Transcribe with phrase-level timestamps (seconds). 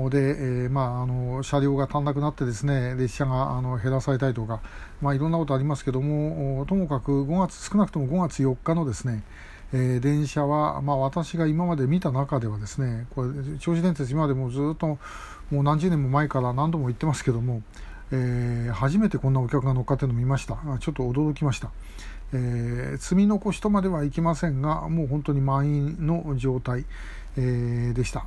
[0.08, 4.60] で、え、まあ、あの車両が足んなくなってですね列車があの減らされたりとか、
[5.02, 9.24] まあ、いろんなことありますけどもともかく5月少なくとも5月4日のですね、
[9.72, 14.98] えー、電車は、まあ、私が今まで見た中ではですねこれ銚子電鉄今までもずっと
[15.50, 17.62] もう何十年も前から何度も言ってますけども、
[18.12, 21.70] えー、初めてこんなお客が乗っかってるのを見ましたちょっと驚きました。
[22.32, 26.84] えー、積み残しとまではいきませんがもう本当に満員の状態、
[27.36, 28.26] えー、でした。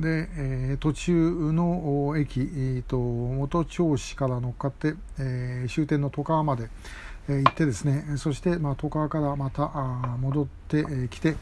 [0.00, 1.12] で、えー、途中
[1.52, 6.68] の駅、えーと、元銚子から乗っかって、えー、終点の戸川まで、
[7.28, 11.36] えー、行ってですねそして、まあ、戸川からまたあ戻ってき、て、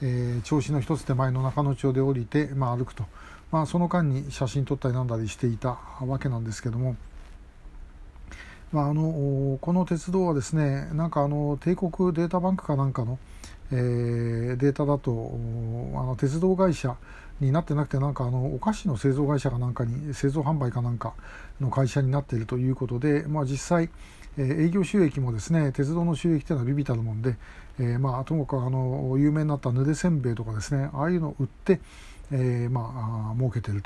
[0.00, 3.04] えー、銚子の一つ手前の中野町で降りて、まあ、歩くと、
[3.50, 6.96] まあ、その間に写真撮ったりなんだりしていたわけなんですけども。
[8.72, 13.18] まあ、あのこの鉄道はですねなんかあの帝国データバンクかなんかの、
[13.72, 15.32] えー、データだと
[15.94, 16.96] あの鉄道会社
[17.40, 21.14] になってなくてなんかあのお菓子の製造会社かなんかに製造販売かなんか
[21.60, 23.88] の会社になっているということで、まあ、実際、
[24.36, 27.36] えー、営業収益もですね鉄道の収益というのはビビたるもんで、
[27.78, 31.80] えー、まあ、ともかくあの有名になったぬでせんべいとかですねああいうのを売って、
[32.30, 33.82] えー、まあ儲けている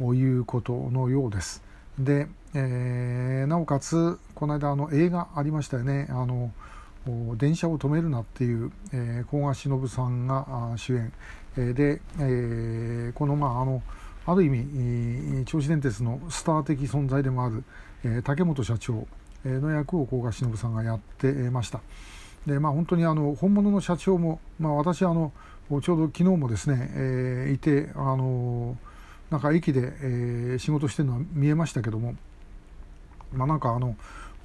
[0.00, 1.62] ということのようです。
[1.98, 6.52] で、え、なおかつこの間あの映画ありましたよねあの
[7.36, 11.12] 電車を止めるなっていう、えー、古賀忍さんが主演、
[11.56, 13.82] えー、で、えー、このまああの
[14.26, 17.64] ある意味銚子電鉄のスター的存在でもある、
[18.04, 19.06] えー、竹本社長
[19.44, 21.80] の役を古賀忍さんがやってました。
[22.46, 25.32] でまあ本当にあの本物の社長も、まあ、私あの
[25.68, 28.76] ちょうど昨日もですね、えー、いてあの
[29.30, 32.14] なんか駅で、えー、仕事してるのは見えましたけども
[33.32, 33.96] まあなんかあの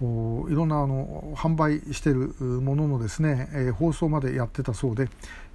[0.01, 0.05] い
[0.53, 5.07] ろんなあの販売しているもののですね、えー、放送までやってたそうで,、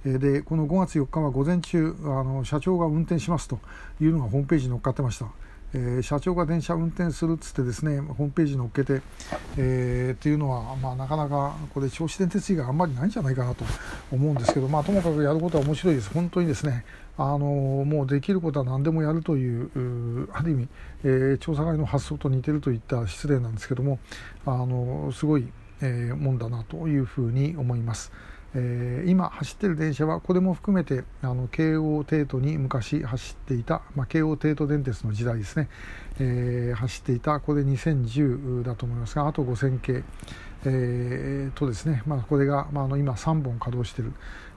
[0.05, 3.59] えー、でこの5月4日は午前中あの社長が運転しますと
[4.01, 5.27] いうのがホームページに載っかってました。
[5.73, 9.01] えー、社長が電車運転するっつってですねホームページに載っけて、
[9.57, 13.63] えー、っていうのは、まあ、なかなかこれ銚子電鉄以外あんまりないんじゃないかなと
[14.11, 16.85] 思うんですけど、まあ、ともかくやることは面白いです本当にですね
[17.17, 20.67] あのもうできることは何でもやるというある意味、
[21.03, 23.99] えー、調査会の発想と似てるといった失礼なんですけども
[24.45, 25.47] あのすごい、
[25.81, 28.11] えー、もんだなというふうに思います。
[28.55, 35.69] えー、今走ってる電車はこれも含めてあの京王帝都に昔走っていた、まあ、京王帝都電鉄の時代ですね、
[36.19, 40.03] えー、走っていたこれ2010だと思いますがあと5000系、
[40.65, 44.13] えー、とですね、まあ、これが、まあ、あの今3本稼働している、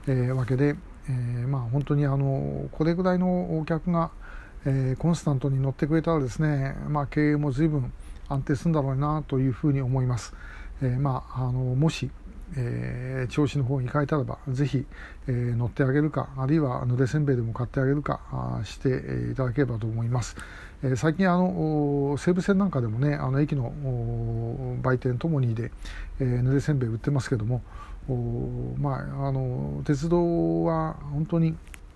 [0.07, 0.75] えー、わけで、
[1.09, 4.09] えー、まあ本当にあのこれぐらいのお客が、
[4.65, 7.93] えー、コンスタントに乗ってくれたらですね、まあ、経営も随分
[8.27, 10.33] 安定するんだろうなというふうに思います。
[10.81, 12.09] えー、まああのもし
[12.55, 14.85] えー、銚子の方に変えたらばぜひ、
[15.27, 18.89] えー、乗ってあげるかあるいはぬれせんべいでも買ってあげるかあして
[19.31, 20.35] いただければと思います、
[20.83, 23.73] えー、最近あの西武線なんかでもねあの駅の
[24.83, 25.71] 売店ともにで、
[26.19, 27.61] えー、ぬれせんべい売ってますけども
[28.79, 31.55] まあ、あの鉄道は本当に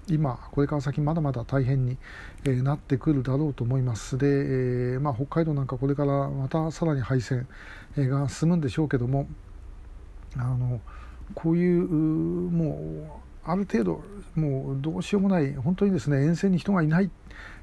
[0.09, 1.97] 今これから先まだまだ大変に、
[2.45, 4.17] えー、なってくるだろうと思います。
[4.17, 7.47] で、えー、まあ、北海道なんかこれからまたさらに廃線、
[7.97, 9.27] えー、が進むんでしょうけども
[10.39, 10.79] あの
[11.33, 14.03] こういうもうある程度
[14.35, 17.09] もうどうしようもない本当にですね沿線に人がいない、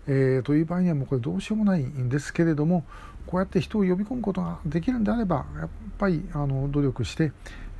[0.06, 2.84] えー、という場合にはもうこれどうしようもないんですけれども
[3.26, 5.68] こうやって人を呼び込むことができるんであればやっ
[5.98, 7.32] ぱりあの努力して、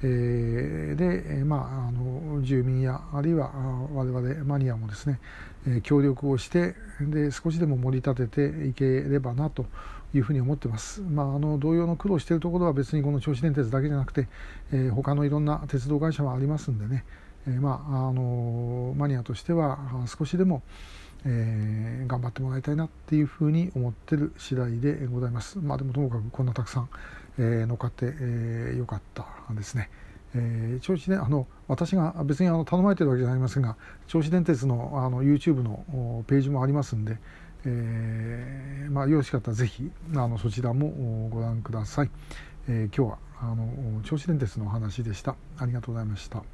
[0.02, 3.50] えー、で、まあ、あの住民やあるいは
[3.92, 5.18] 我々マニアもですね、
[5.66, 9.66] え協力をしてで少しでも盛り立てていければなと
[10.14, 14.28] いうふうに思ってます、まあ、あの同様の苦労しているところは別にこの銚子電鉄だけじゃなくて、
[14.72, 17.04] えー、他のいろんな鉄道会社もありますんでね、
[17.46, 20.62] えー、まあ、あのマニアとしては少しでも、
[21.24, 25.58] えー、頑張ってもらいたいなっていうふうに思ってる次第でございます。
[25.58, 26.88] まあ、でもともかくこんなたくさん、
[27.38, 29.90] えー、乗っかって、えー、よかったですね。
[30.36, 33.76] えー、銚子であの私が別にあの頼まれてるわけじゃありませんが
[34.08, 37.18] 銚子電鉄のあの YouTube のページもありますんで、
[37.66, 42.10] えー、まあ、よろしかったらぜひあのそちらもご覧ください。
[42.68, 43.66] えー、今日はあの
[44.02, 45.36] 銚子電鉄のお話でした。
[45.58, 46.44] ありがとうございました。